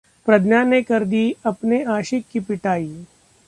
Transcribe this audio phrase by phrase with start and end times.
[0.25, 1.35] प्रज्ञा ने कर दी
[1.45, 3.05] अपने आशिक की पिटाई...